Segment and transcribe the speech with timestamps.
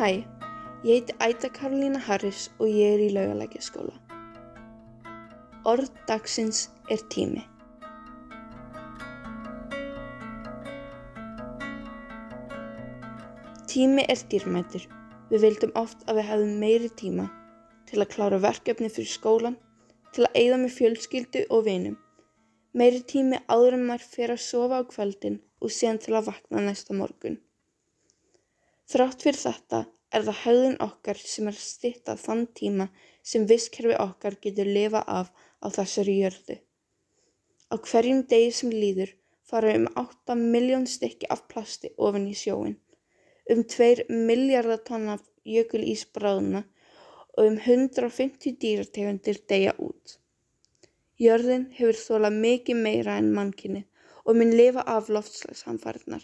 [0.00, 0.24] Hæ,
[0.84, 3.92] ég heiti Æta Karolína Harris og ég er í laugalækjaskóla.
[5.68, 7.42] Orð dagsins er tími.
[13.68, 14.86] Tími er dýrmætur.
[15.34, 17.28] Við vildum oft að við hefðum meiri tíma
[17.92, 19.60] til að klára verkefni fyrir skólan,
[20.16, 22.00] til að eigða með fjölskyldu og vinum.
[22.72, 26.64] Meiri tími áður en maður fer að sofa á kveldin og síðan til að vakna
[26.70, 27.42] næsta morgun.
[28.90, 29.78] Þrátt fyrir þetta
[30.10, 32.88] er það hegðun okkar sem er að stytta þann tíma
[33.32, 35.30] sem vistkerfi okkar getur lifað af
[35.64, 36.56] á þessari jörðu.
[37.70, 39.14] Á hverjum degi sem líður
[39.50, 42.76] fara um 8 miljón stykki af plasti ofan í sjóin,
[43.52, 46.64] um 2 miljardar tonna af jökulísbráðuna
[47.36, 50.18] og um 150 dýrategundir deyja út.
[51.20, 53.86] Jörðin hefur þólað mikið meira en mannkinni
[54.24, 56.22] og mun lifa af loftslagshamfarinnar.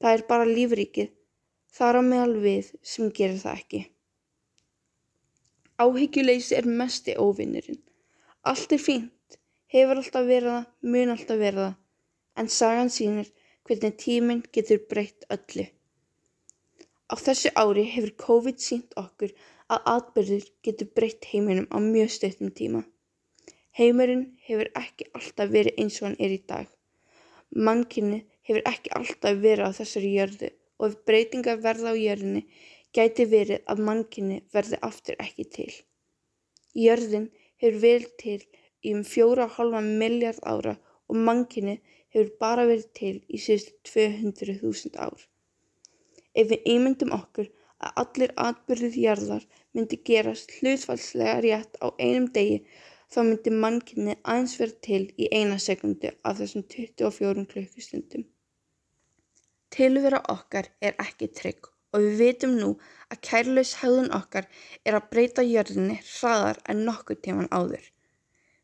[0.00, 1.10] Það er bara lífríkið
[1.76, 3.80] þar á meðal við sem gerir það ekki.
[5.80, 7.78] Áhyggjuleysi er mesti óvinnurinn.
[8.50, 9.38] Allt er fínt,
[9.72, 11.76] hefur alltaf verið það, mun alltaf verið það,
[12.40, 13.30] en sagan sýnir
[13.68, 15.66] hvernig tíminn getur breytt öllu.
[17.10, 19.32] Á þessu ári hefur COVID sínt okkur
[19.70, 22.84] að atbyrður getur breytt heiminum á mjög stöttum tíma.
[23.78, 26.66] Heimurinn hefur ekki alltaf verið eins og hann er í dag.
[27.54, 32.42] Mannkinni hefur ekki alltaf verið á þessari jörðu og ef breytingar verða á jörðinni
[32.96, 35.70] gæti verið að mannkynni verði aftur ekki til.
[36.84, 37.28] Jörðin
[37.60, 38.40] hefur verið til
[38.86, 40.74] í um fjóra og hálfa miljard ára
[41.10, 41.76] og mannkynni
[42.14, 45.26] hefur bara verið til í síðustu 200.000 ár.
[46.34, 47.50] Ef við ímyndum okkur
[47.86, 52.60] að allir atbyrðið jarðar myndi gerast hlutfallslega rétt á einum degi
[53.12, 58.26] þá myndi mannkynni aðeins verið til í eina sekundu af þessum 24 klukkustundum.
[59.70, 62.70] Tilvera okkar er ekki trygg og við vitum nú
[63.10, 64.48] að kærulaus hegðun okkar
[64.86, 67.84] er að breyta jörðinni hraðar en nokkur tíman áður.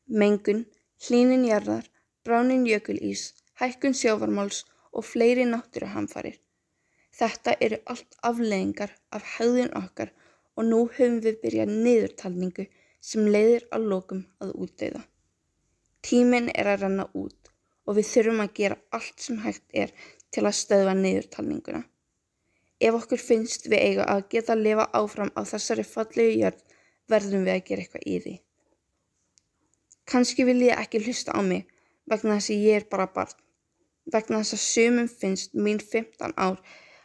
[0.06, 0.64] Mengun,
[1.06, 1.86] hlýnin jarðar,
[2.26, 6.38] bránin jökulís, hækkun sjávarmáls og fleiri náttúruhamfarir.
[7.16, 10.12] Þetta eru allt afleðingar af hegðun okkar
[10.56, 12.66] og nú höfum við byrjað niðurtalningu
[13.00, 15.02] sem leiðir að lokum að útdauða.
[16.06, 17.52] Tíminn er að renna út
[17.86, 19.94] og við þurfum að gera allt sem hægt er
[20.36, 21.82] til að stöðva niðurtalninguna.
[22.76, 26.64] Ef okkur finnst við eiga að geta að lifa áfram á þessari fallegu jörð
[27.08, 28.34] verðum við að gera eitthvað í því.
[30.06, 31.64] Kanski vil ég ekki hlusta á mig
[32.10, 33.38] vegna þess að ég er bara barn.
[34.12, 36.60] Vegna þess að sumum finnst mín 15 ár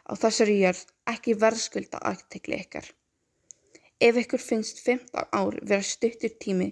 [0.06, 2.84] á þessari jörð ekki verðskulda aðtekli ykkar.
[4.02, 6.68] Ef ykkur finnst 15 ár vera stuttur tími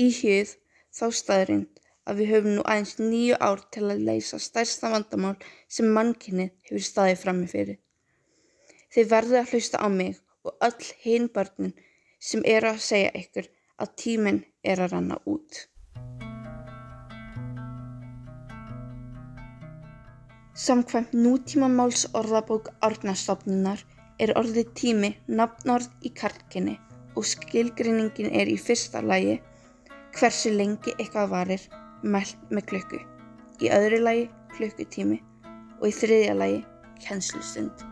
[0.00, 0.56] í hjöð
[0.96, 5.36] þá staðrind að við höfum nú aðeins níu ár til að leysa stærsta vandamál
[5.68, 7.78] sem mannkynið hefur staðið frammi fyrir.
[8.90, 11.74] Þið verðið að hlusta á mig og öll hinn börnin
[12.18, 13.50] sem eru að segja ykkur
[13.80, 15.66] að tíminn er að ranna út.
[20.60, 23.80] Samkvæmt nútímamáls orðabók Árnastofnunar
[24.20, 26.74] er orðið tími nafnorð í karlkinni
[27.16, 29.38] og skilgrinningin er í fyrsta lagi
[30.18, 31.64] hversu lengi eitthvað varir
[32.02, 33.00] mælt með klukku,
[33.60, 35.20] í öðru lagi klukkutími
[35.80, 36.60] og í þriðja lagi
[37.04, 37.89] kennslustund.